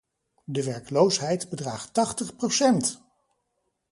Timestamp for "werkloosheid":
0.63-1.49